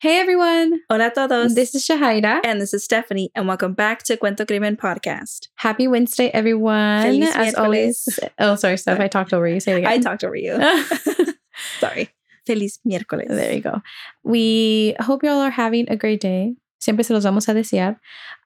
[0.00, 0.80] Hey everyone.
[0.88, 1.54] Hola a todos.
[1.56, 2.40] This is Shahaira.
[2.44, 5.48] and this is Stephanie, and welcome back to Cuento Crimen Podcast.
[5.56, 7.02] Happy Wednesday, everyone.
[7.02, 7.58] Feliz As miércoles.
[7.58, 8.18] always.
[8.38, 9.00] Oh, sorry, Steph.
[9.00, 9.58] I talked over you.
[9.58, 9.90] Say it again.
[9.90, 10.56] I talked over you.
[11.80, 12.10] Sorry.
[12.46, 13.26] Feliz miércoles.
[13.28, 13.82] there you go.
[14.22, 16.54] We hope y'all are having a great day.
[16.80, 17.96] Siempre se los vamos a desear.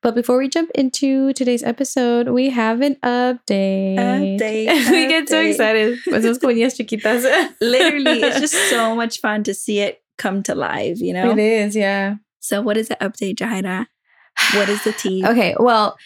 [0.03, 3.97] But before we jump into today's episode, we have an update.
[3.99, 5.51] Update, we get so update.
[5.51, 5.99] excited.
[6.09, 7.25] Pues somos como niñas chiquitas.
[7.61, 11.33] Literally, it's just so much fun to see it come to life, you know?
[11.33, 12.17] It is, yeah.
[12.41, 13.87] So, what is the update, Jahaira?
[14.55, 15.25] What is the tea?
[15.27, 15.97] Okay, well,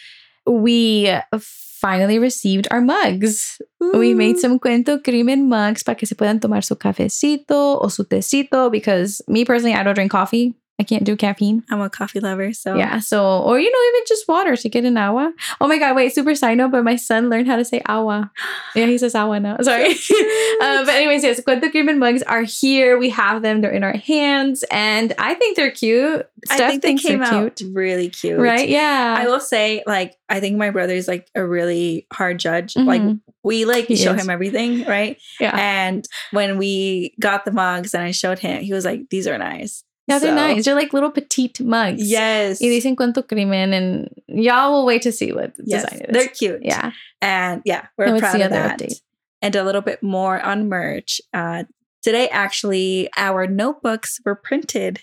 [0.45, 3.61] we finally received our mugs.
[3.79, 8.03] We made some Cuento Crimen mugs para que se puedan tomar su cafecito o su
[8.03, 10.55] tecito because me personally, I don't drink coffee.
[10.79, 11.63] I can't do caffeine.
[11.71, 14.85] I'm a coffee lover, so Yeah, so, or you know, even just water to get
[14.85, 15.33] an agua.
[15.59, 18.31] Oh my God, wait, super side note, but my son learned how to say agua.
[18.75, 19.57] Yeah, he says agua now.
[19.61, 19.89] Sorry.
[19.91, 22.99] uh, but, anyways, yes, Cuento Crimen mugs are here.
[22.99, 26.27] We have them, they're in our hands, and I think they're cute.
[26.49, 27.73] I Steph think they came they're out cute.
[27.75, 28.39] really cute.
[28.39, 28.69] Right?
[28.69, 29.15] Yeah.
[29.17, 32.75] I will say, like, I think my brother is like a really hard judge.
[32.75, 33.21] Like, Mhm.
[33.43, 34.21] we like He show is.
[34.21, 35.17] him everything, right?
[35.39, 35.57] yeah.
[35.57, 39.37] And when we got the mugs and I showed him, he was like, "These are
[39.39, 40.65] nice." Yeah, they're So, nice.
[40.65, 42.09] They're like little petite mugs.
[42.09, 42.59] Yes.
[42.61, 45.83] Y dicen cuento crimen, and y'all will wait to see what yes.
[45.83, 46.13] design it is.
[46.13, 46.61] They're cute.
[46.63, 46.91] yeah.
[47.21, 48.79] And yeah, we're what's proud of that.
[48.79, 49.01] update?
[49.41, 51.21] And a little bit more on merch.
[51.33, 51.65] Uh,
[52.01, 55.01] today, actually, our notebooks were printed.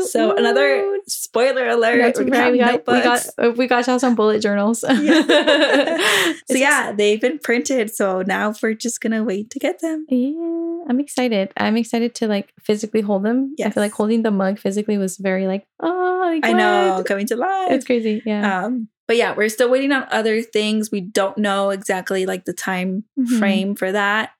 [0.00, 2.16] So another spoiler alert.
[2.16, 2.52] We're right.
[2.52, 4.84] We got, we got uh, we got y'all some bullet journals.
[5.02, 6.32] Yeah.
[6.46, 7.94] so yeah, they've been printed.
[7.94, 10.06] So now we're just gonna wait to get them.
[10.08, 11.52] Yeah, I'm excited.
[11.56, 13.54] I'm excited to like physically hold them.
[13.62, 17.26] I feel like holding the mug physically was very like, oh, like, I know, coming
[17.26, 17.70] to life.
[17.72, 18.22] It's crazy.
[18.24, 18.64] Yeah.
[18.64, 20.90] Um, but yeah, we're still waiting on other things.
[20.90, 23.38] We don't know exactly like the time Mhm.
[23.38, 24.30] frame for that.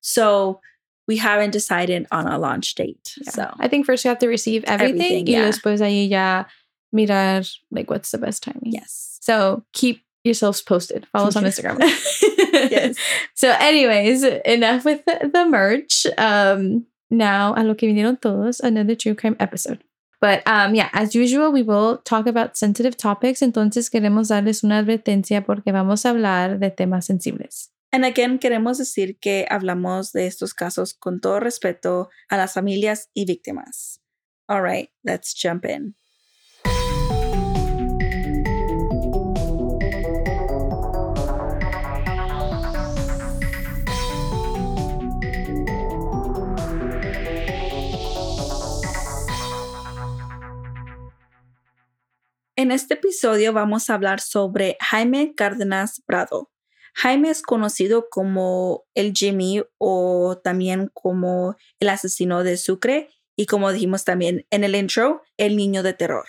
[0.00, 0.60] So
[1.08, 3.14] we haven't decided on a launch date.
[3.24, 3.30] Yeah.
[3.32, 5.48] So I think first you have to receive everything, Everything, y yeah.
[5.48, 6.44] después ahí ya
[6.94, 8.72] mirar like what's the best timing.
[8.72, 9.18] yes.
[9.20, 11.06] So keep yourselves posted.
[11.12, 11.80] Follow us on Instagram.
[12.70, 12.96] Yes.
[13.34, 16.06] So, anyways, enough with the, the merch.
[16.16, 19.82] Um, now a lo que vinieron todos, another true crime episode.
[20.20, 23.40] But um, yeah, as usual, we will talk about sensitive topics.
[23.42, 27.68] Entonces queremos darles una advertencia porque vamos a hablar de temas sensibles.
[27.90, 33.10] And again, queremos decir que hablamos de estos casos con todo respeto a las familias
[33.14, 34.02] y víctimas.
[34.46, 35.94] All right, let's jump in.
[52.54, 56.50] En este episodio vamos a hablar sobre Jaime Cárdenas Prado.
[56.98, 63.72] Jaime es conocido como el Jimmy o también como el asesino de Sucre y como
[63.72, 66.26] dijimos también en el intro, el niño de terror.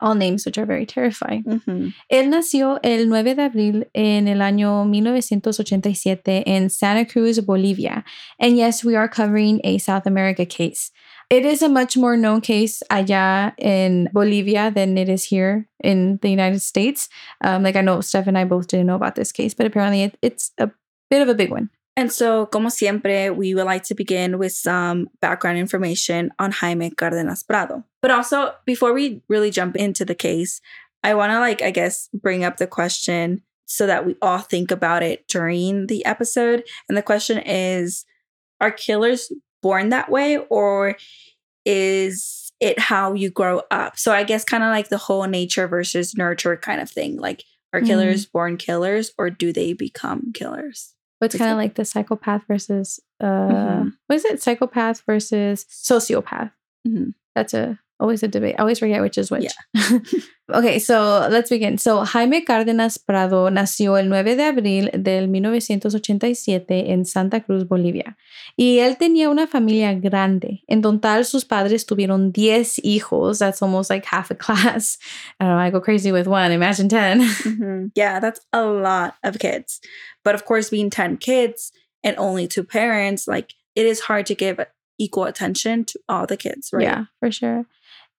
[0.00, 1.94] All names which are very terrifying.
[2.08, 8.04] Él nació el 9 de abril en el año 1987 en Santa Cruz, Bolivia.
[8.38, 10.90] And yes, we are covering a South America case.
[11.32, 16.18] It is a much more known case allá in Bolivia than it is here in
[16.20, 17.08] the United States.
[17.42, 20.02] Um, like I know Steph and I both didn't know about this case, but apparently
[20.02, 20.70] it, it's a
[21.08, 21.70] bit of a big one.
[21.96, 26.90] And so, como siempre, we would like to begin with some background information on Jaime
[26.90, 27.82] Cárdenas Prado.
[28.02, 30.60] But also, before we really jump into the case,
[31.02, 34.70] I want to, like, I guess, bring up the question so that we all think
[34.70, 36.64] about it during the episode.
[36.90, 38.04] And the question is
[38.60, 39.32] Are killers
[39.62, 40.96] born that way, or
[41.64, 43.98] is it how you grow up?
[43.98, 47.16] So, I guess, kind of like the whole nature versus nurture kind of thing.
[47.18, 50.94] Like, are killers born killers, or do they become killers?
[51.22, 53.92] It's kind of like the psychopath versus uh Mhm.
[54.08, 54.42] what is it?
[54.42, 56.50] Psychopath versus sociopath.
[56.86, 57.14] Mhm.
[57.34, 58.56] That's a always a debate.
[58.58, 59.44] I always forget which is which.
[59.44, 59.98] Yeah.
[60.52, 61.78] okay, so let's begin.
[61.78, 68.16] So Jaime Cárdenas Prado nació el 9 de abril del 1987 en Santa Cruz, Bolivia.
[68.56, 70.62] Y él tenía una familia grande.
[70.66, 73.38] En total, sus padres tuvieron 10 hijos.
[73.38, 74.98] That's almost like half a class.
[75.40, 76.52] I don't know, I go crazy with one.
[76.52, 77.20] Imagine 10.
[77.20, 77.92] Mhm.
[77.94, 79.80] Yeah, that's a lot of kids.
[80.24, 81.72] But of course, being 10 kids
[82.02, 84.58] and only two parents, like it is hard to give
[84.98, 86.82] equal attention to all the kids, right?
[86.82, 87.64] Yeah, for sure.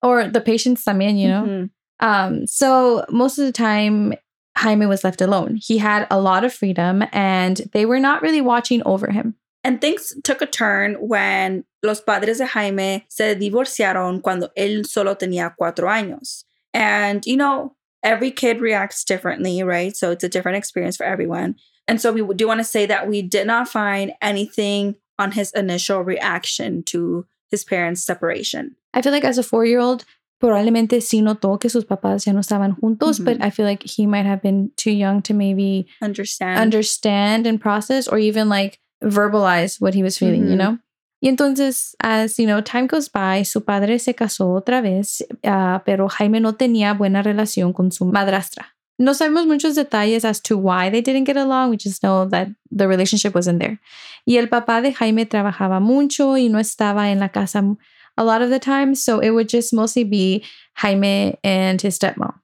[0.04, 1.44] Or the patients también, you know?
[1.44, 1.70] Mhm.
[2.00, 4.14] Um, so most of the time,
[4.58, 5.58] Jaime was left alone.
[5.60, 9.36] He had a lot of freedom and they were not really watching over him.
[9.64, 15.16] And things took a turn when los padres de Jaime se divorciaron cuando él solo
[15.16, 16.44] tenía cuatro años.
[16.74, 19.96] And, you know, every kid reacts differently, right?
[19.96, 21.56] So it's a different experience for everyone.
[21.88, 25.52] And so we do want to say that we did not find anything on his
[25.54, 28.76] initial reaction to his parents' separation.
[28.94, 30.04] I feel like as a four year old,
[30.42, 33.26] probablemente sí notó que sus papás ya no estaban juntos, mm-hmm.
[33.26, 37.62] but I feel like he might have been too young to maybe understand, understand and
[37.62, 40.52] process, or even like verbalize what he was feeling, mm-hmm.
[40.52, 40.80] you know?
[41.22, 45.80] Y entonces, as you know, time goes by, su padre se casó otra vez, uh,
[45.86, 48.73] pero Jaime no tenía buena relación con su madrastra.
[49.00, 51.72] No sabemos muchos detalles as to why they didn't get along.
[51.72, 53.80] We just know that the relationship wasn't there.
[54.28, 57.76] Y el papá de Jaime trabajaba mucho y no estaba en la casa
[58.18, 58.94] a lot of the time.
[58.94, 60.44] So it would just mostly be
[60.76, 62.36] Jaime and his stepmom.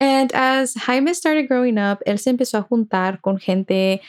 [0.00, 4.00] And as Jaime started growing up, él se empezó a juntar con gente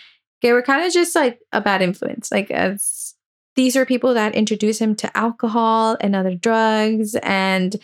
[0.42, 2.31] que were kind of just like a bad influence.
[2.31, 3.16] Like as
[3.56, 7.75] these are people that introduced him to alcohol and other drugs and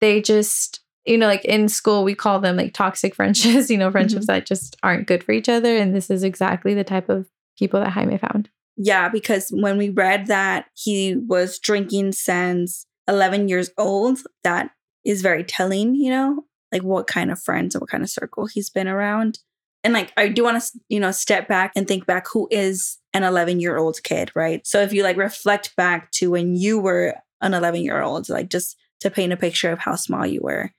[0.00, 3.90] they just you know, like in school, we call them like toxic friendships, you know,
[3.90, 4.34] friendships mm-hmm.
[4.34, 5.76] that just aren't good for each other.
[5.76, 7.28] And this is exactly the type of
[7.58, 8.48] people that Jaime found.
[8.76, 14.70] Yeah, because when we read that he was drinking since 11 years old, that
[15.04, 18.46] is very telling, you know, like what kind of friends and what kind of circle
[18.46, 19.40] he's been around.
[19.82, 22.98] And like, I do want to, you know, step back and think back who is
[23.12, 24.66] an 11 year old kid, right?
[24.66, 28.48] So if you like reflect back to when you were an 11 year old, like
[28.48, 30.72] just to paint a picture of how small you were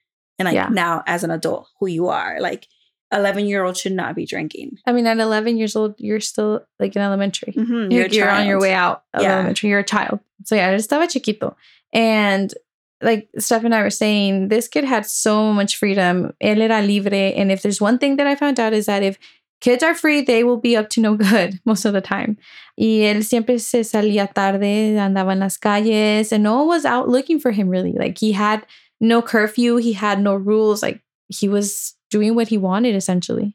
[0.47, 0.67] and like yeah.
[0.69, 2.67] now as an adult who you are like
[3.13, 6.65] 11 year old should not be drinking i mean at 11 years old you're still
[6.79, 7.91] like in elementary mm-hmm.
[7.91, 9.33] you're, you're on your way out of yeah.
[9.33, 11.55] elementary you're a child so yeah estaba chiquito
[11.93, 12.53] and
[13.01, 16.33] like Steph and I were saying, this kid had so much freedom.
[16.39, 17.33] Él era libre.
[17.35, 19.17] And if there's one thing that I found out is that if
[19.59, 22.37] kids are free, they will be up to no good most of the time.
[22.77, 27.09] Y él siempre se salía tarde, andaba en las calles, and no one was out
[27.09, 27.93] looking for him really.
[27.93, 28.65] Like he had
[29.01, 33.53] no curfew, he had no rules, like he was doing what he wanted essentially.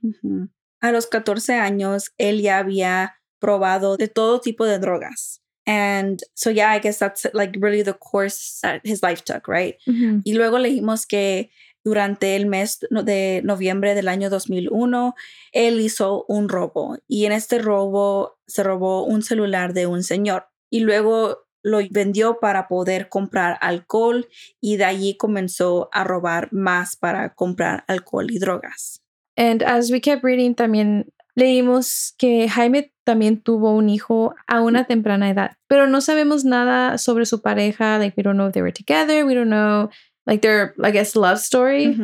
[0.82, 5.40] A los 14 años, él ya había probado de todo tipo de drogas.
[5.66, 9.76] And so, yeah, I guess that's like really the course that his life took, right?
[9.86, 11.50] Y luego leímos que
[11.84, 15.14] durante el mes de noviembre del año 2001,
[15.52, 20.48] él hizo un robo y en este robo se robó un celular de un señor.
[20.70, 24.28] Y luego lo vendió para poder comprar alcohol
[24.60, 29.02] y de allí comenzó a robar más para comprar alcohol y drogas.
[29.36, 34.84] And as we kept reading, también leímos que Jaime también tuvo un hijo a una
[34.84, 37.98] temprana edad, pero no sabemos nada sobre su pareja.
[37.98, 39.26] Like, we don't know if they were together.
[39.26, 39.90] We don't know,
[40.24, 41.96] like, their, I guess, love story.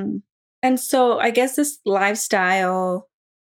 [0.60, 3.08] And so I guess this lifestyle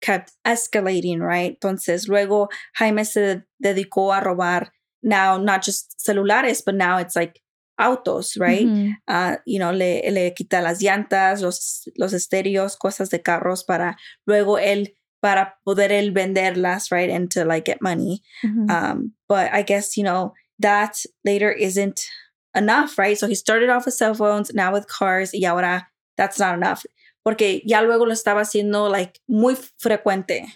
[0.03, 1.59] kept escalating, right?
[1.59, 4.74] Entonces, luego Jaime se dedicó a robar
[5.05, 7.41] now not just celulares, but now it's like
[7.79, 8.67] autos, right?
[8.67, 8.91] Mm-hmm.
[9.07, 13.97] Uh, you know, le, le quita las llantas, los, los estéreos, cosas de carros para
[14.27, 14.89] luego él,
[15.23, 17.11] para poder él venderlas, right?
[17.11, 18.23] And to like get money.
[18.45, 18.71] Mm-hmm.
[18.71, 22.07] Um, but I guess, you know, that later isn't
[22.55, 23.19] enough, right?
[23.19, 25.87] So he started off with cell phones, now with cars, y ahora
[26.17, 26.85] that's not enough.
[27.25, 30.47] Porque ya luego lo estaba haciendo like muy frecuente.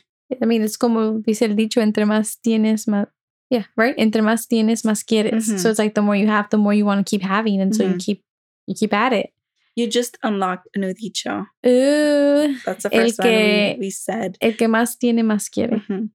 [0.41, 3.07] I mean, it's como dice el dicho, entre más tienes, más,
[3.51, 3.95] yeah, right.
[3.97, 5.49] Entre más tienes, más quieres.
[5.49, 5.59] Mm-hmm.
[5.59, 7.73] So it's like the more you have, the more you want to keep having, and
[7.73, 7.77] mm-hmm.
[7.77, 7.99] so you mm-hmm.
[7.99, 8.25] keep
[8.67, 9.33] you keep at it.
[9.75, 11.47] You just unlocked a new dicho.
[11.67, 14.37] Ooh, that's the first one we said.
[14.41, 15.79] El que más tiene, más quiere.
[15.79, 16.07] Mm-hmm.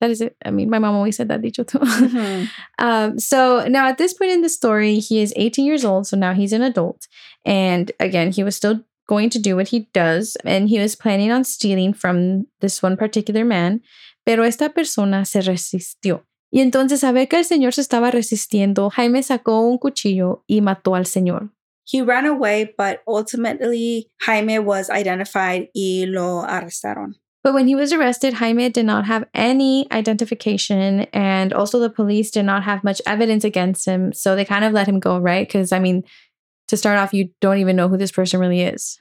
[0.00, 0.36] That is it.
[0.44, 1.78] I mean, my mom always said that dicho too.
[1.78, 2.44] Mm-hmm.
[2.78, 6.06] um, so now at this point in the story, he is 18 years old.
[6.06, 7.08] So now he's an adult,
[7.44, 11.32] and again, he was still going to do what he does, and he was planning
[11.32, 13.80] on stealing from this one particular man.
[14.24, 16.22] Pero esta persona se resistió.
[16.56, 20.62] Y entonces a ver que el señor se estaba resistiendo, Jaime sacó un cuchillo y
[20.62, 21.50] mató al señor.
[21.84, 27.16] He ran away, but ultimately Jaime was identified y lo arrestaron.
[27.44, 32.30] But when he was arrested, Jaime did not have any identification, and also the police
[32.30, 34.14] did not have much evidence against him.
[34.14, 35.46] So they kind of let him go, right?
[35.46, 36.04] Because, I mean,
[36.68, 38.98] to start off, you don't even know who this person really is.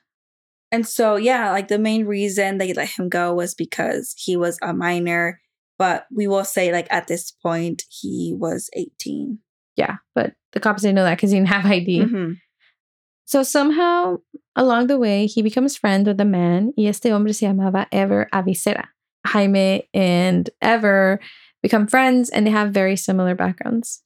[0.73, 4.59] And so, yeah, like the main reason they let him go was because he was
[4.61, 5.39] a minor
[5.77, 9.39] but we will say, like, at this point, he was 18.
[9.75, 12.01] Yeah, but the cops didn't know that because he didn't have ID.
[12.01, 12.31] Mm-hmm.
[13.25, 14.17] So somehow
[14.55, 18.29] along the way, he becomes friends with a man, y este hombre se llamaba Ever
[18.33, 18.85] Avicera.
[19.27, 21.19] Jaime and Ever
[21.61, 24.03] become friends, and they have very similar backgrounds.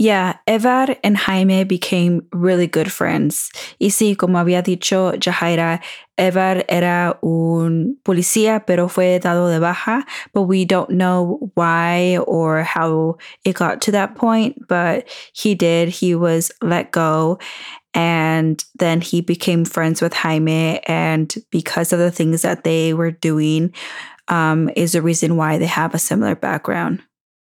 [0.00, 3.50] Yeah, Evar and Jaime became really good friends.
[3.80, 5.80] Y sí, como había dicho Jahaira,
[6.16, 12.62] Evar era un policía, pero fue dado de baja, but we don't know why or
[12.62, 15.88] how it got to that point, but he did.
[15.88, 17.40] He was let go
[17.92, 23.10] and then he became friends with Jaime and because of the things that they were
[23.10, 23.74] doing
[24.28, 27.02] um, is the reason why they have a similar background.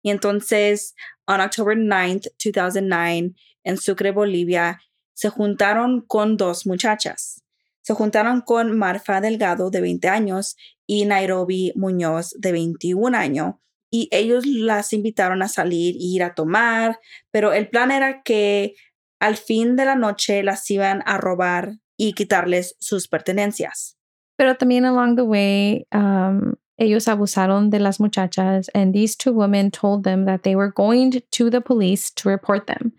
[0.05, 0.93] Y entonces
[1.27, 4.81] on October 9th, 2009, en Sucre, Bolivia,
[5.15, 7.43] se juntaron con dos muchachas.
[7.83, 13.55] Se juntaron con Marfa Delgado, de 20 años, y Nairobi Muñoz, de 21 años,
[13.91, 16.99] y ellos las invitaron a salir e ir a tomar,
[17.31, 18.75] pero el plan era que
[19.21, 23.97] al fin de la noche las iban a robar y quitarles sus pertenencias.
[24.37, 29.71] Pero también along the way, um, ellos abusaron de las muchachas, and these two women
[29.71, 32.93] told them that they were going to the police to report them.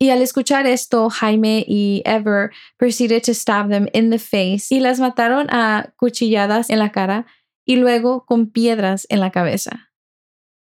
[0.00, 4.80] Y al escuchar esto, Jaime y Ever proceeded to stab them in the face y
[4.80, 7.24] las mataron a cuchilladas en la cara
[7.66, 9.78] y luego con piedras en la cabeza.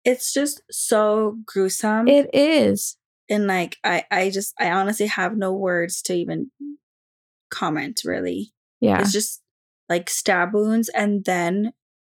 [0.04, 2.08] It's just so gruesome.
[2.08, 2.96] It is.
[3.28, 6.50] And like I I just I honestly have no words to even
[7.50, 8.54] comment really.
[8.80, 9.00] Yeah.
[9.00, 9.42] It's just
[9.88, 11.72] like stab wounds and then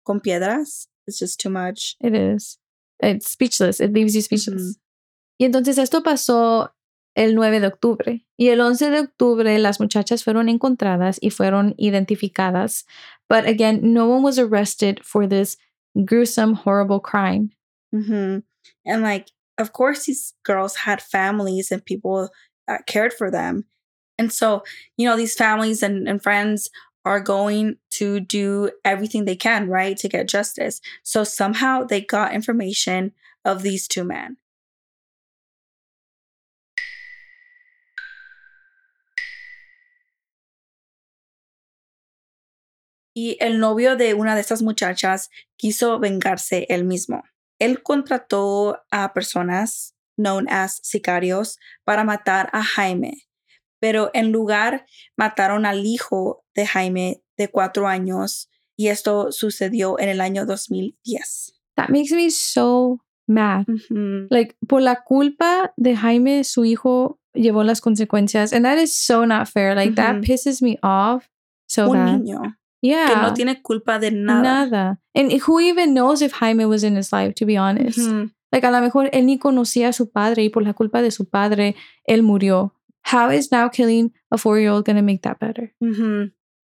[0.10, 0.88] con piedras.
[1.06, 1.96] It's just too much.
[2.02, 2.58] It is.
[3.00, 3.80] It's speechless.
[3.80, 4.62] It leaves you speechless.
[4.62, 5.40] Mm-hmm.
[5.40, 6.72] Y entonces esto pasó
[7.16, 8.26] el 9 de octubre.
[8.38, 12.86] Y el 11 de octubre las muchachas fueron encontradas y fueron identificadas.
[13.30, 15.58] But again, no one was arrested for this
[16.06, 17.52] gruesome, horrible crime.
[17.94, 18.40] Mm-hmm.
[18.86, 22.30] And like, of course, these girls had families and people
[22.68, 23.66] that cared for them.
[24.18, 24.64] And so,
[24.98, 26.70] you know, these families and, and friends
[27.06, 30.82] are going to do everything they can, right, to get justice.
[31.04, 33.14] So somehow they got information
[33.46, 34.38] of these two men.
[43.16, 47.24] Y el novio de una de estas muchachas quiso vengarse él mismo.
[47.60, 53.29] Él contrató a personas known as sicarios para matar a Jaime,
[53.80, 54.86] pero en lugar
[55.18, 61.54] mataron al hijo de Jaime de cuatro años y esto sucedió en el año 2010.
[61.76, 63.66] That makes me so mad.
[64.30, 68.54] Like, por la culpa de Jaime, su hijo llevó las consecuencias.
[68.54, 69.76] And that is so not fair.
[69.76, 71.30] Like, that pisses me off
[71.68, 72.42] so Un niño.
[72.82, 73.08] Yeah.
[73.08, 74.42] Que no tiene culpa de nada.
[74.42, 75.00] Nada.
[75.14, 78.00] And who even knows if Jaime was in his life, to be honest?
[78.52, 81.12] Like, a lo mejor él ni conocía a su padre y por la culpa de
[81.12, 82.74] su padre, él murió.
[83.04, 85.74] How is now killing a four year old going to make that better?
[85.84, 86.26] Mm-hmm.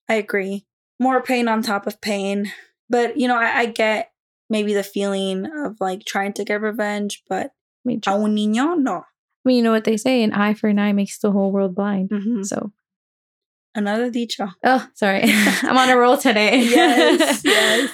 [0.09, 0.65] I agree.
[0.99, 2.51] More pain on top of pain.
[2.89, 4.11] But, you know, I, I get
[4.49, 7.51] maybe the feeling of like trying to get revenge, but
[7.87, 9.05] a un niño, no.
[9.45, 11.51] I mean, you know what they say an eye for an eye makes the whole
[11.51, 12.09] world blind.
[12.09, 12.43] Mm-hmm.
[12.43, 12.71] So,
[13.75, 14.49] another dicho.
[14.63, 15.23] Oh, sorry.
[15.63, 16.59] I'm on a roll today.
[16.63, 17.91] yes, yes.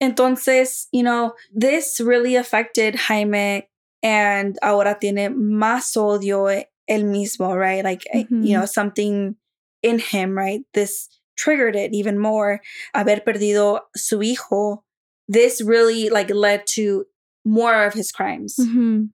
[0.00, 3.68] Entonces, you know, this really affected Jaime
[4.02, 7.84] and ahora tiene más odio el mismo, right?
[7.84, 8.42] Like, mm-hmm.
[8.42, 9.36] you know, something
[9.82, 10.60] in him, right?
[10.74, 12.60] This triggered it even more.
[12.94, 14.82] Haber perdido su hijo.
[15.28, 17.04] This really like led to
[17.44, 18.56] more of his crimes.
[18.58, 19.04] Mm-hmm.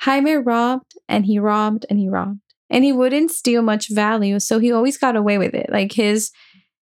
[0.00, 2.40] Jaime robbed and he robbed and he robbed.
[2.68, 4.40] And he wouldn't steal much value.
[4.40, 5.70] So he always got away with it.
[5.70, 6.32] Like his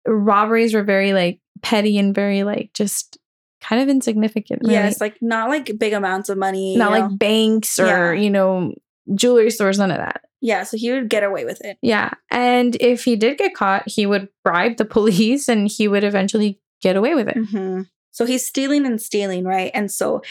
[0.05, 3.17] robberies were very like petty and very like just
[3.61, 4.61] kind of insignificant.
[4.63, 4.73] Right?
[4.73, 6.75] Yes, like not like big amounts of money.
[6.75, 8.11] Not like banks or, yeah.
[8.13, 8.73] you know,
[9.15, 10.21] jewelry stores, none of that.
[10.41, 11.77] Yeah, so he would get away with it.
[11.81, 12.11] Yeah.
[12.31, 16.59] And if he did get caught, he would bribe the police and he would eventually
[16.81, 17.37] get away with it.
[17.37, 17.81] Mm-hmm.
[18.11, 19.71] So he's stealing and stealing, right?
[19.73, 20.21] And so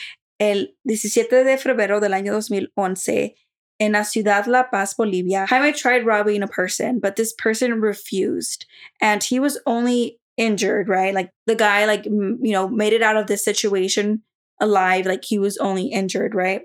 [0.40, 3.34] el 17 de febrero del año 2011,
[3.80, 8.66] en la ciudad La Paz, Bolivia, Jaime tried robbing a person, but this person refused.
[9.00, 11.14] And he was only injured, right?
[11.14, 14.22] Like the guy, like, you know, made it out of this situation
[14.60, 15.06] alive.
[15.06, 16.62] Like he was only injured, right?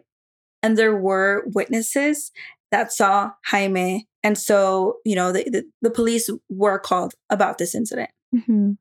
[0.63, 2.31] And there were witnesses
[2.71, 4.07] that saw Jaime.
[4.23, 8.09] And so, you know, the, the, the police were called about this incident.
[8.33, 8.71] Mm-hmm.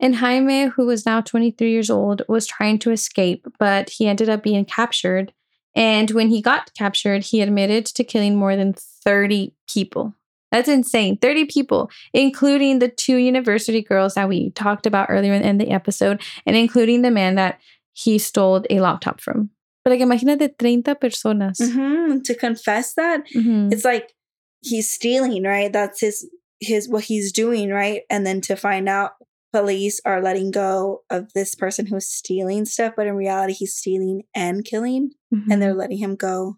[0.00, 4.28] And Jaime, who was now 23 years old, was trying to escape, but he ended
[4.28, 5.32] up being captured.
[5.74, 10.14] And when he got captured, he admitted to killing more than 30 people.
[10.50, 11.18] That's insane.
[11.18, 16.22] 30 people, including the two university girls that we talked about earlier in the episode,
[16.46, 17.60] and including the man that
[17.92, 19.50] he stole a laptop from.
[19.88, 21.60] Like, imagínate 30 personas.
[21.60, 22.20] Mm-hmm.
[22.20, 23.72] To confess that, mm-hmm.
[23.72, 24.12] it's like
[24.60, 25.72] he's stealing, right?
[25.72, 26.28] That's his
[26.60, 28.02] his what he's doing, right?
[28.10, 29.12] And then to find out
[29.52, 34.22] police are letting go of this person who's stealing stuff, but in reality, he's stealing
[34.34, 35.50] and killing, mm-hmm.
[35.50, 35.78] and they're mm-hmm.
[35.78, 36.56] letting him go.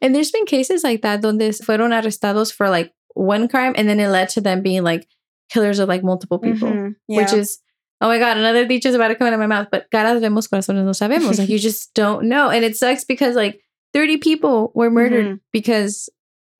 [0.00, 4.00] And there's been cases like that donde fueron arrestados for like one crime, and then
[4.00, 5.06] it led to them being like
[5.50, 6.92] killers of like multiple people, mm-hmm.
[7.08, 7.22] yeah.
[7.22, 7.60] which is
[8.00, 9.68] oh my god, another dicho is about to come out of my mouth.
[9.70, 11.38] But caras vemos, corazones no sabemos.
[11.38, 13.60] like you just don't know, and it sucks because like
[13.92, 15.36] 30 people were murdered mm-hmm.
[15.52, 16.08] because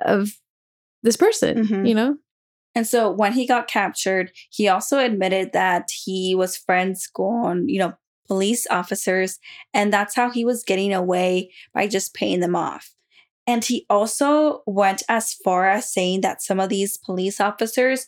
[0.00, 0.30] of
[1.02, 1.86] this person, mm-hmm.
[1.86, 2.16] you know.
[2.74, 7.80] And so when he got captured, he also admitted that he was friends con, you
[7.80, 7.94] know,
[8.28, 9.40] police officers,
[9.74, 12.94] and that's how he was getting away by just paying them off.
[13.46, 18.06] And he also went as far as saying that some of these police officers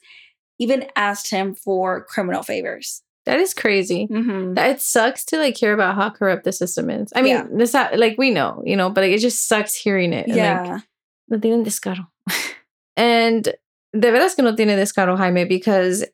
[0.61, 3.03] even asked him for criminal favors.
[3.25, 4.09] That is crazy.
[4.11, 4.55] Mm-hmm.
[4.55, 7.13] That it sucks to like hear about how corrupt the system is.
[7.15, 7.47] I mean, yeah.
[7.53, 10.29] this like we know, you know, but like, it just sucks hearing it.
[10.29, 10.81] Yeah.
[11.29, 12.07] no tienen descaro.
[12.97, 13.45] and
[13.93, 16.05] de veras que no tiene descaro Jaime because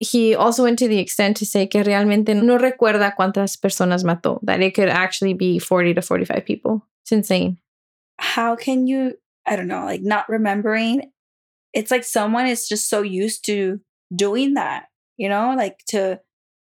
[0.00, 4.40] he also went to the extent to say que realmente no recuerda cuántas personas mató.
[4.42, 6.86] That it could actually be 40 to 45 people.
[7.02, 7.58] It's insane.
[8.18, 9.14] How can you,
[9.46, 11.10] I don't know, like not remembering?
[11.72, 13.80] It's like someone is just so used to
[14.14, 16.20] doing that, you know, like to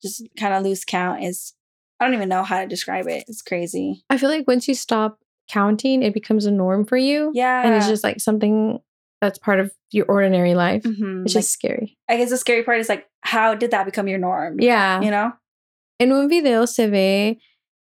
[0.03, 1.53] just kind of lose count is,
[1.99, 3.23] I don't even know how to describe it.
[3.27, 4.03] It's crazy.
[4.09, 5.17] I feel like once you stop
[5.49, 7.31] counting, it becomes a norm for you.
[7.33, 7.65] Yeah.
[7.65, 8.79] And it's just like something
[9.21, 10.83] that's part of your ordinary life.
[10.83, 11.23] Mm-hmm.
[11.25, 11.97] It's like, just scary.
[12.09, 14.59] I guess the scary part is like, how did that become your norm?
[14.59, 15.01] Yeah.
[15.01, 15.31] You know?
[15.99, 17.39] En un video se ve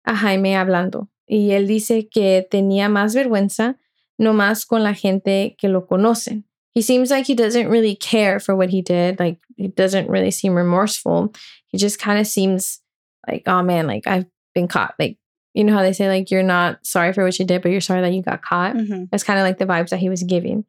[0.06, 3.78] a Jaime hablando y él dice que tenía más vergüenza
[4.20, 6.44] nomás con la gente que lo conocen.
[6.74, 9.20] He seems like he doesn't really care for what he did.
[9.20, 11.34] Like, he doesn't really seem remorseful.
[11.68, 12.80] He just kind of seems
[13.28, 14.96] like, oh man, like I've been caught.
[15.00, 15.18] Like,
[15.54, 17.82] you know how they say, like, you're not sorry for what you did, but you're
[17.82, 18.76] sorry that you got caught?
[18.76, 19.06] Mm-hmm.
[19.12, 20.66] That's kind of like the vibes that he was giving.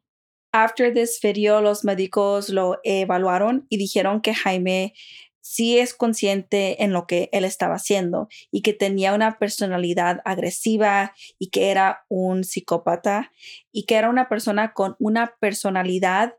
[0.53, 4.93] After this video, los médicos lo evaluaron y dijeron que Jaime
[5.41, 11.13] sí es consciente en lo que él estaba haciendo y que tenía una personalidad agresiva
[11.37, 13.31] y que era un psicópata
[13.71, 16.35] y que era una persona con una personalidad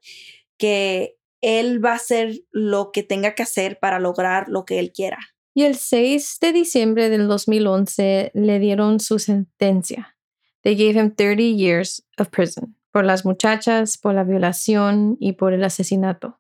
[0.57, 4.93] que él va a hacer lo que tenga que hacer para lograr lo que él
[4.93, 5.19] quiera.
[5.55, 10.17] Y el 6 de diciembre del 2011 le dieron su sentencia.
[10.63, 15.55] They gave him 30 years of prison por las muchachas, por la violación y por
[15.55, 16.39] el asesinato.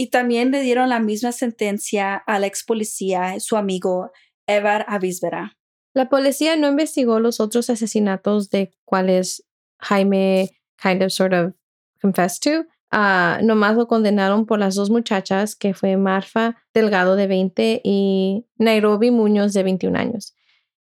[0.00, 4.12] Y también le dieron la misma sentencia al ex policía, su amigo
[4.46, 5.58] Evar Avisbera.
[5.92, 9.44] La policía no investigó los otros asesinatos de cuales
[9.80, 10.50] Jaime
[10.80, 11.52] kind of sort of
[12.00, 12.66] confessed to.
[12.90, 18.46] Uh, nomás lo condenaron por las dos muchachas, que fue Marfa Delgado de 20 y
[18.56, 20.34] Nairobi Muñoz de 21 años.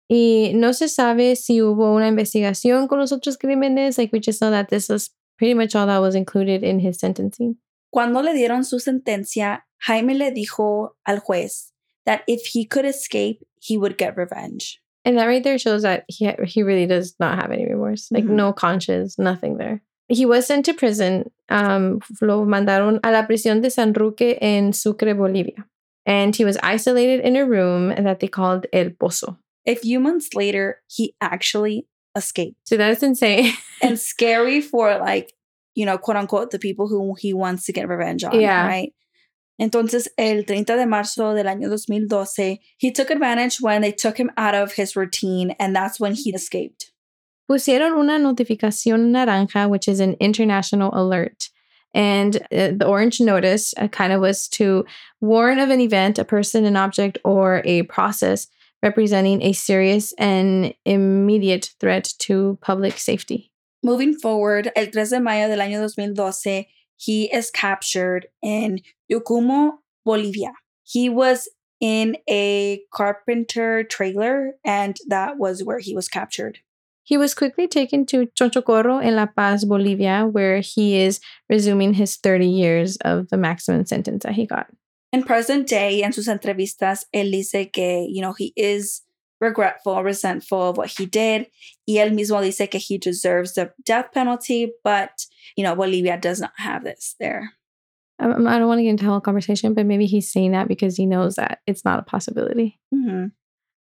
[0.09, 3.96] Y no se sabe si hubo una investigación con los otros crímenes.
[3.98, 6.98] Like we just know that this was pretty much all that was included in his
[6.98, 7.59] sentencing.
[7.90, 11.72] Cuando le dieron su sentencia, Jaime le dijo al juez
[12.05, 14.81] that if he could escape, he would get revenge.
[15.05, 18.25] And that right there shows that he he really does not have any remorse, like
[18.25, 18.37] mm-hmm.
[18.37, 19.83] no conscience, nothing there.
[20.09, 21.31] He was sent to prison.
[21.49, 25.64] Um, lo mandaron a la prisión de San Roque en Sucre, Bolivia,
[26.05, 29.37] and he was isolated in a room that they called El Pozo.
[29.66, 32.57] A few months later, he actually escaped.
[32.64, 33.53] So that's insane.
[33.83, 35.33] and scary for like,
[35.76, 38.40] you know, quote unquote, the people who he wants to get revenge on.
[38.40, 38.66] Yeah.
[38.66, 38.92] Right.
[39.60, 44.30] Entonces, el 30 de marzo del año 2012, he took advantage when they took him
[44.36, 46.92] out of his routine, and that's when he escaped.
[47.48, 51.48] Pusieron una notificación naranja, which is an international alert.
[51.94, 54.84] And uh, the orange notice uh, kind of was to
[55.22, 58.48] warn of an event, a person, an object, or a process
[58.82, 63.50] representing a serious and immediate threat to public safety.
[63.82, 70.52] Moving forward, el 3 de mayo del año 2012, he is captured in Yucumo, Bolivia.
[70.82, 71.48] He was
[71.80, 76.60] in a carpenter trailer, and that was where he was captured.
[77.04, 82.16] He was quickly taken to Chonchocoro in La Paz, Bolivia, where he is resuming his
[82.16, 84.66] 30 years of the maximum sentence that he got.
[85.16, 89.02] in present day, en sus entrevistas, él dice que, you know, he is
[89.40, 91.46] regretful, resentful of what he did.
[91.87, 96.40] Y él mismo dice que he deserves the death penalty, but, you know, Bolivia does
[96.40, 97.53] not have this there.
[98.18, 100.96] I don't want to get into a whole conversation, but maybe he's saying that because
[100.96, 102.81] he knows that it's not a possibility.
[102.94, 103.27] Mm-hmm.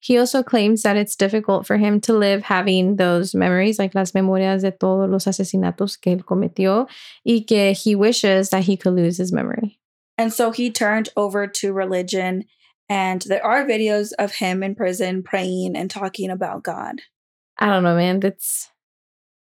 [0.01, 4.13] He also claims that it's difficult for him to live having those memories, like las
[4.13, 6.87] memorias de todos los asesinatos que él cometió,
[7.25, 9.79] y que he wishes that he could lose his memory.
[10.17, 12.43] And so he turned over to religion.
[12.87, 17.01] And there are videos of him in prison praying and talking about God.
[17.57, 18.19] I don't know, man.
[18.19, 18.69] That's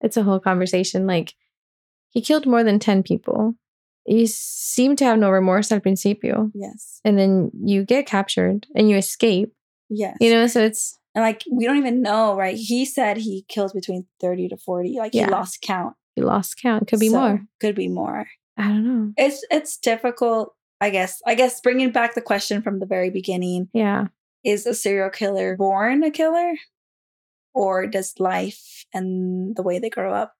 [0.01, 1.07] it's a whole conversation.
[1.07, 1.35] Like
[2.09, 3.55] he killed more than 10 people.
[4.05, 6.51] You seem to have no remorse al principio.
[6.53, 6.99] Yes.
[7.05, 9.53] And then you get captured and you escape.
[9.89, 10.17] Yes.
[10.19, 12.55] You know, so it's and like we don't even know, right?
[12.57, 14.95] He said he kills between 30 to 40.
[14.97, 15.25] Like yeah.
[15.25, 15.95] he lost count.
[16.15, 16.87] He lost count.
[16.87, 17.41] Could be so, more.
[17.59, 18.27] Could be more.
[18.57, 19.13] I don't know.
[19.17, 23.69] It's it's difficult I guess I guess bringing back the question from the very beginning.
[23.73, 24.07] Yeah.
[24.43, 26.53] Is a serial killer born a killer?
[27.53, 30.33] Or does life and the way they grow up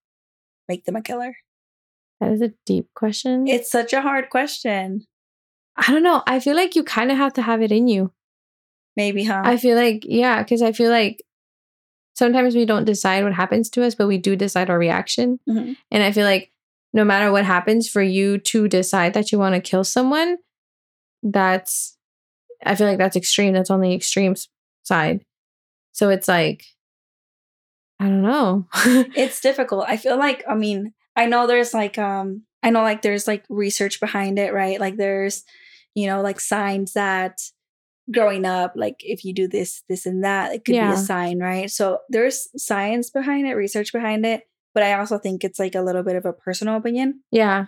[0.67, 1.36] make them a killer?
[2.21, 3.47] That is a deep question.
[3.47, 5.06] It's such a hard question.
[5.75, 6.21] I don't know.
[6.28, 8.13] I feel like you kind of have to have it in you.
[8.95, 9.41] Maybe, huh?
[9.45, 11.23] I feel like, yeah, because I feel like
[12.15, 15.39] sometimes we don't decide what happens to us, but we do decide our reaction.
[15.49, 15.73] Mm-hmm.
[15.91, 16.52] And I feel like
[16.93, 20.38] no matter what happens for you to decide that you want to kill someone,
[21.21, 21.97] that's,
[22.65, 23.54] I feel like that's extreme.
[23.54, 24.36] That's on the extreme
[24.84, 25.23] side.
[25.91, 26.63] So it's like,
[27.99, 28.67] I don't know.
[29.15, 29.86] it's difficult.
[29.88, 33.43] I feel like, I mean, I know there's like, um, I know like there's like
[33.49, 34.80] research behind it, right?
[34.80, 35.43] Like there's,
[35.95, 37.39] you know, like signs that
[38.12, 40.88] growing up, like if you do this, this, and that, it could yeah.
[40.88, 41.69] be a sign, right?
[41.69, 45.82] So there's science behind it, research behind it, but I also think it's like a
[45.82, 47.21] little bit of a personal opinion.
[47.32, 47.65] Yeah.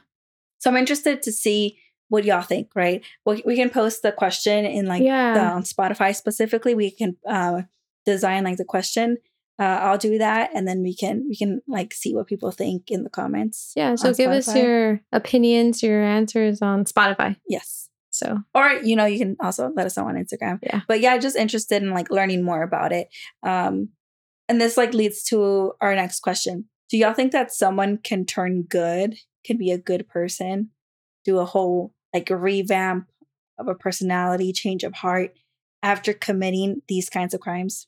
[0.60, 1.78] So I'm interested to see
[2.10, 3.04] what y'all think, right?
[3.26, 5.34] We, we can post the question in like yeah.
[5.34, 6.76] the, on Spotify specifically.
[6.76, 7.64] We can uh,
[8.06, 9.18] design like the question.
[9.58, 12.90] Uh, I'll do that, and then we can we can like see what people think
[12.90, 13.74] in the comments.
[13.76, 13.96] Yeah.
[13.96, 14.38] So give Spotify.
[14.38, 17.36] us your opinions, your answers on Spotify.
[17.48, 17.90] Yes.
[18.10, 20.60] So, or you know, you can also let us know on Instagram.
[20.64, 20.82] Yeah.
[20.88, 23.08] But yeah, just interested in like learning more about it.
[23.44, 23.90] Um,
[24.50, 26.66] and this like leads to our next question.
[26.92, 30.70] Do y'all think that someone can turn good, can be a good person,
[31.24, 33.10] do a whole like a revamp
[33.58, 35.34] of a personality, change of heart
[35.82, 37.88] after committing these kinds of crimes?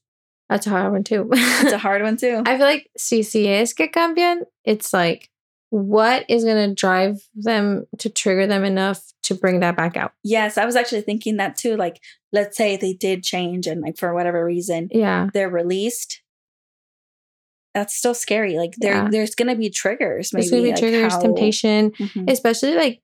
[0.49, 1.29] That's a hard one too.
[1.31, 2.43] it's a hard one too.
[2.45, 5.29] I feel like es que cambian, it's like
[5.69, 10.13] what is going to drive them to trigger them enough to bring that back out.
[10.23, 11.75] Yes, I was actually thinking that too.
[11.75, 11.99] Like,
[12.31, 16.21] let's say they did change and, like, for whatever reason, yeah, they're released.
[17.73, 18.57] That's still scary.
[18.57, 19.07] Like, there, yeah.
[19.09, 20.31] there's going to be triggers.
[20.33, 21.21] Maybe, there's be like triggers, how...
[21.21, 22.25] temptation, mm-hmm.
[22.27, 23.01] especially like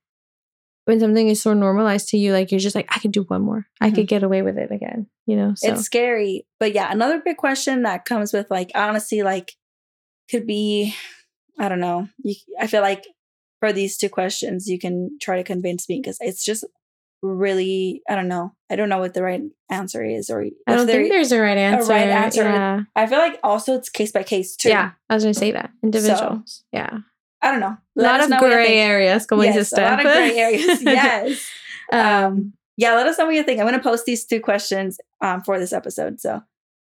[0.86, 2.34] when something is so normalized to you.
[2.34, 3.60] Like, you're just like, I could do one more.
[3.60, 3.84] Mm-hmm.
[3.84, 4.05] I could mm-hmm.
[4.05, 5.08] get away with it again.
[5.25, 5.71] You know, so.
[5.71, 6.45] it's scary.
[6.60, 9.53] But yeah, another big question that comes with like honestly, like,
[10.29, 10.95] could be,
[11.60, 12.08] I don't know.
[12.23, 13.05] You, I feel like
[13.60, 16.63] for these two questions, you can try to convince me because it's just
[17.21, 18.53] really I don't know.
[18.69, 21.58] I don't know what the right answer is, or I don't think there's a right
[21.58, 21.91] answer.
[21.91, 22.43] A right answer.
[22.43, 22.82] Yeah.
[22.95, 24.69] I feel like also it's case by case too.
[24.69, 26.63] Yeah, I was gonna say that individuals.
[26.71, 26.99] So, yeah,
[27.41, 27.77] I don't know.
[27.97, 30.82] A lot of gray areas going yes, A lot of gray areas.
[30.82, 31.49] yes.
[31.91, 32.53] um.
[32.77, 32.95] Yeah.
[32.95, 33.60] Let us know what you think.
[33.60, 36.19] I'm gonna post these two questions um for this episode.
[36.19, 36.41] So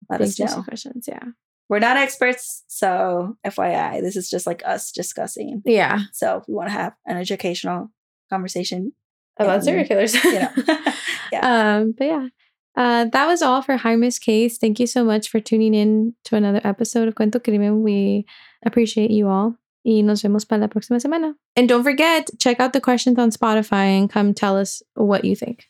[0.08, 0.62] let us know.
[0.62, 1.06] Questions.
[1.08, 1.24] Yeah.
[1.68, 5.62] We're not experts, so FYI, this is just like us discussing.
[5.64, 6.00] Yeah.
[6.12, 7.92] So if we want to have an educational
[8.28, 8.92] conversation
[9.38, 10.50] about serial killers, you know.
[11.32, 11.76] yeah.
[11.78, 12.28] Um, but yeah.
[12.76, 14.58] Uh, that was all for Jaime's case.
[14.58, 17.82] Thank you so much for tuning in to another episode of Cuento Crimen.
[17.82, 18.26] We
[18.64, 19.56] appreciate you all.
[19.84, 21.34] Y nos vemos para la próxima semana.
[21.56, 25.34] And don't forget, check out the questions on Spotify and come tell us what you
[25.34, 25.69] think.